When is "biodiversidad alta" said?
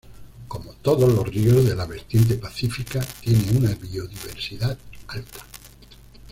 3.75-5.41